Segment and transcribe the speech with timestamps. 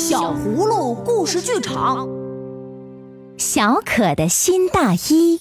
[0.00, 2.08] 小葫芦故事剧场，
[3.36, 5.38] 小可的新大衣。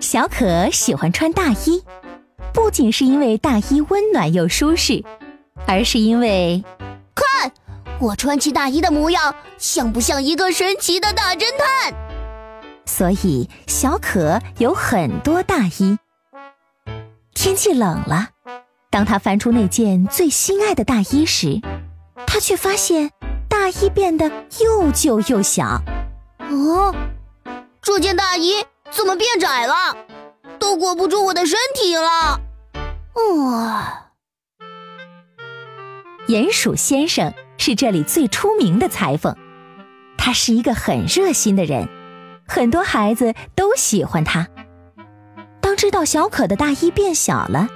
[0.00, 1.84] 小可喜欢穿大衣，
[2.52, 5.04] 不仅是因为大衣温暖又舒适，
[5.68, 6.64] 而是因为，
[7.14, 7.52] 看
[8.00, 11.94] 我穿起大衣的模样，像不像一个神奇的大侦探？
[12.86, 15.96] 所以小可有很多大衣。
[17.34, 18.30] 天气冷了。
[18.90, 21.60] 当他翻出那件最心爱的大衣时，
[22.26, 23.12] 他却发现
[23.48, 24.28] 大衣变得
[24.60, 25.80] 又旧又小。
[26.50, 26.92] 哦，
[27.80, 28.54] 这件大衣
[28.90, 29.74] 怎么变窄了？
[30.58, 32.40] 都裹不住我的身体了。
[33.14, 33.84] 哦！
[36.26, 39.36] 鼹鼠先生是这里最出名的裁缝，
[40.18, 41.88] 他是一个很热心的人，
[42.46, 44.48] 很多孩子都喜欢他。
[45.60, 47.68] 当知道小可的大衣变小了。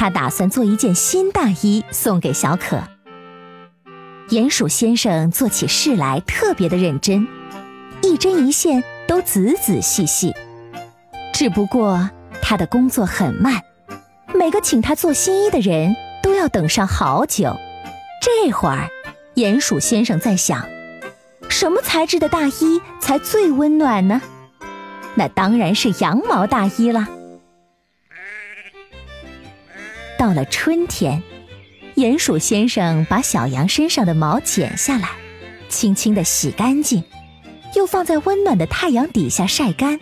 [0.00, 2.82] 他打算做一件新大衣送给小可。
[4.30, 7.28] 鼹鼠先生做起事来特别的认真，
[8.00, 10.34] 一针一线都仔仔细细。
[11.34, 12.08] 只不过
[12.40, 13.60] 他的工作很慢，
[14.32, 17.54] 每个请他做新衣的人都要等上好久。
[18.22, 18.88] 这会儿，
[19.34, 20.66] 鼹鼠先生在想，
[21.50, 24.22] 什么材质的大衣才最温暖呢？
[25.14, 27.06] 那当然是羊毛大衣了。
[30.20, 31.22] 到了春天，
[31.96, 35.12] 鼹鼠先生把小羊身上的毛剪下来，
[35.70, 37.02] 轻轻地洗干净，
[37.74, 39.98] 又放在温暖的太阳底下晒干，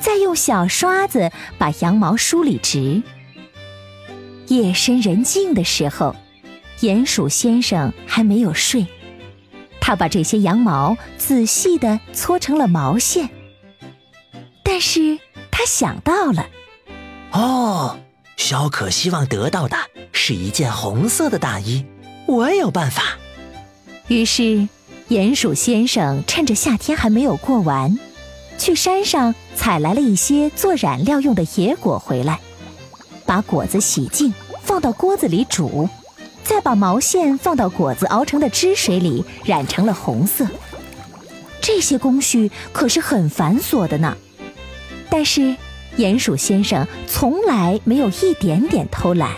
[0.00, 3.00] 再用小刷子把羊毛梳理直。
[4.48, 6.16] 夜深人静的时候，
[6.80, 8.84] 鼹鼠先生还没有睡，
[9.80, 13.30] 他把这些羊毛仔细地搓成了毛线。
[14.64, 15.20] 但是
[15.52, 16.48] 他想到了，
[17.30, 17.96] 哦。
[18.36, 19.76] 小可希望得到的
[20.12, 21.84] 是一件红色的大衣，
[22.26, 23.02] 我有办法。
[24.08, 24.68] 于是，
[25.08, 27.98] 鼹鼠先生趁着夏天还没有过完，
[28.58, 32.38] 去山上采来了一些做染料用的野果回来，
[33.24, 35.88] 把果子洗净，放到锅子里煮，
[36.44, 40.46] 再把毛线放到果子熬成的汁水里染成了红色。
[41.60, 44.16] 这些工序可是很繁琐的呢，
[45.10, 45.56] 但是。
[45.96, 49.30] 鼹鼠先生从来没有一点点偷懒。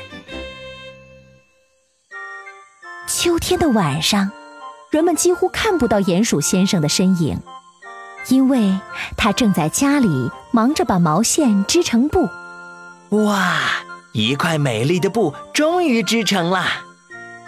[3.07, 4.31] 秋天的晚上，
[4.91, 7.41] 人们几乎看不到鼹鼠先生的身影，
[8.29, 8.79] 因为
[9.17, 12.29] 他正在家里忙着把毛线织成布。
[13.11, 13.61] 哇，
[14.13, 16.65] 一块美丽的布终于织成了！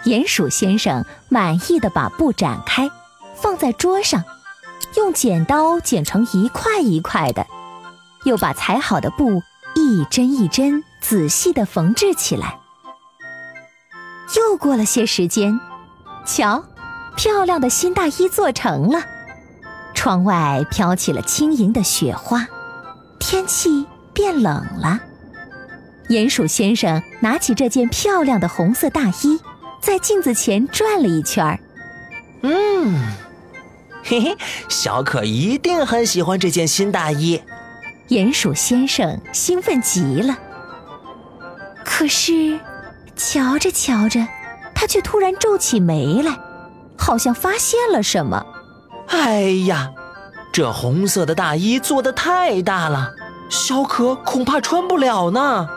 [0.05, 2.89] 鼹鼠先生满意的把布展开，
[3.35, 4.23] 放在桌上，
[4.95, 7.45] 用剪刀剪成一块一块的。
[8.23, 9.41] 又把裁好的布
[9.75, 12.59] 一针一针仔细地缝制起来。
[14.37, 15.59] 又过了些时间，
[16.25, 16.63] 瞧，
[17.15, 19.03] 漂亮的新大衣做成了。
[19.93, 22.47] 窗外飘起了轻盈的雪花，
[23.19, 24.99] 天气变冷了。
[26.09, 29.39] 鼹鼠先生拿起这件漂亮的红色大衣，
[29.79, 31.59] 在镜子前转了一圈儿。
[32.41, 33.13] 嗯，
[34.03, 37.41] 嘿嘿，小可一定很喜欢这件新大衣。
[38.11, 40.37] 鼹鼠先生兴奋极了，
[41.85, 42.59] 可是
[43.15, 44.27] 瞧着瞧着，
[44.75, 46.37] 他却突然皱起眉来，
[46.97, 48.45] 好像发现了什么。
[49.07, 49.93] 哎呀，
[50.51, 53.13] 这红色的大衣做的太大了，
[53.49, 55.69] 小可恐怕穿不了呢。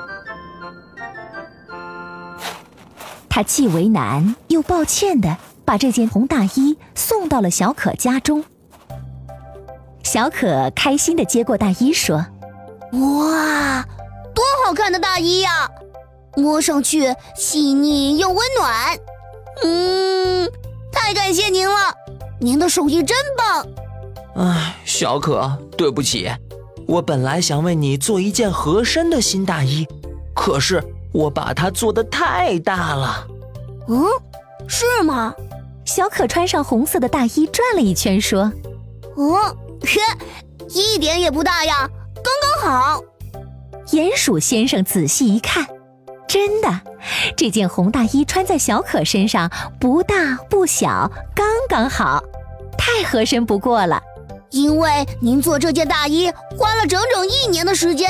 [3.29, 8.45] 他既为难又抱歉的把这件红大衣送到了小可家中。
[10.15, 12.25] 小可开心的接过大衣，说
[12.95, 13.85] ：“哇，
[14.33, 15.69] 多好看的大衣呀！
[16.37, 18.97] 摸上去细腻又温暖。
[19.65, 20.49] 嗯，
[20.93, 21.93] 太感谢您了，
[22.39, 23.67] 您的手艺真棒。”
[24.39, 26.31] 哎，小可，对不起，
[26.87, 29.85] 我本来想为你做一件合身的新大衣，
[30.33, 30.81] 可是
[31.13, 33.27] 我把它做的太大了。
[33.89, 34.05] 嗯，
[34.69, 35.35] 是吗？
[35.85, 38.53] 小可穿上红色的大衣，转了一圈，说
[39.19, 43.03] ：“哦。”呵，一点也不大呀，刚刚好。
[43.89, 45.67] 鼹鼠先生仔细一看，
[46.27, 46.81] 真的，
[47.37, 52.23] 这件红大衣穿在小可身上不大不小，刚刚好，
[52.79, 54.03] 太合身不过了。
[54.51, 58.09] 因为您做这件大衣花了整整一年的时间，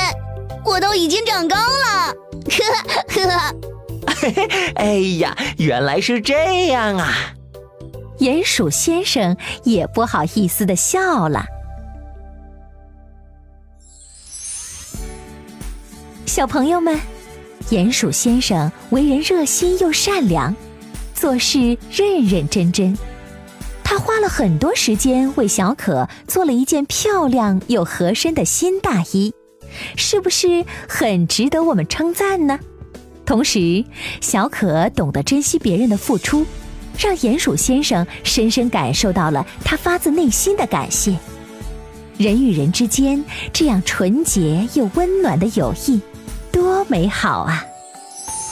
[0.64, 2.14] 我都已经长高了。
[2.50, 3.54] 呵呵，
[4.14, 7.12] 嘿嘿，哎呀，原来是这样啊！
[8.18, 11.44] 鼹鼠先生也不好意思的笑了。
[16.34, 16.98] 小朋友们，
[17.70, 20.52] 鼹鼠先生为人热心又善良，
[21.14, 22.98] 做事认认真真。
[23.84, 29.32] 他花了很多时间为小可做了一件漂亮又合身的新大衣，
[29.94, 32.58] 是不是很值得我们称赞呢？
[33.24, 33.84] 同时，
[34.20, 36.44] 小可懂得珍惜别人的付出，
[36.98, 41.16] 让鼹鼠先生深深感受到了他发自内心的感谢。
[42.18, 46.00] 人与人之间这样纯洁又温暖的友谊，
[46.74, 47.64] 多美好啊！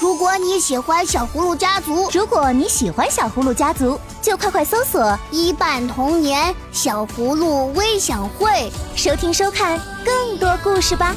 [0.01, 11.17] 如果你喜欢小葫芦家族，如果你喜欢小葫芦家族，就快快搜索“一半童年小葫芦微享会”，收听收看更多故事吧！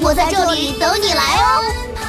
[0.00, 2.07] 我在这里等你来哦。